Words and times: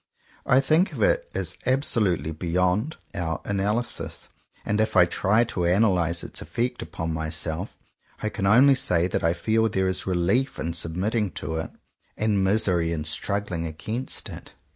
I 0.47 0.59
think 0.61 0.93
of 0.93 1.03
it 1.03 1.31
as 1.35 1.55
absolutely 1.67 2.31
beyond 2.31 2.97
our 3.13 3.39
ana 3.45 3.71
lysis. 3.71 4.29
And 4.65 4.81
if 4.81 4.95
I 4.97 5.05
try 5.05 5.43
to 5.43 5.67
analyze 5.67 6.23
its 6.23 6.41
effect 6.41 6.81
upon 6.81 7.13
myself, 7.13 7.77
I 8.19 8.29
can 8.29 8.47
only 8.47 8.73
say 8.73 9.05
that 9.07 9.23
I 9.23 9.33
feel 9.33 9.69
there 9.69 9.87
is 9.87 10.07
relief 10.07 10.57
in 10.57 10.73
submitting 10.73 11.29
to 11.33 11.57
it, 11.57 11.69
and 12.17 12.43
misery 12.43 12.91
in 12.91 13.03
struggling 13.03 13.67
against 13.67 14.27
it. 14.27 14.53